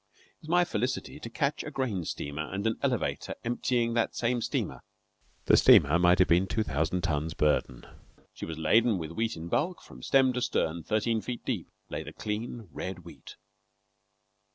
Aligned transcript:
It 0.39 0.41
was 0.45 0.49
my 0.49 0.65
felicity 0.65 1.19
to 1.19 1.29
catch 1.29 1.63
a 1.63 1.69
grain 1.69 2.05
steamer 2.05 2.51
and 2.51 2.65
an 2.65 2.75
elevator 2.81 3.35
emptying 3.45 3.93
that 3.93 4.15
same 4.15 4.41
steamer. 4.41 4.81
The 5.45 5.55
steamer 5.57 5.99
might 5.99 6.17
have 6.17 6.27
been 6.27 6.47
two 6.47 6.63
thousand 6.63 7.01
tons 7.03 7.35
burden. 7.35 7.85
She 8.33 8.47
was 8.47 8.57
laden 8.57 8.97
with 8.97 9.11
wheat 9.11 9.35
in 9.37 9.47
bulk; 9.47 9.79
from 9.83 10.01
stem 10.01 10.33
to 10.33 10.41
stern, 10.41 10.81
thirteen 10.81 11.21
feet 11.21 11.45
deep, 11.45 11.67
lay 11.87 12.01
the 12.01 12.13
clean, 12.13 12.67
red 12.71 13.05
wheat. 13.05 13.35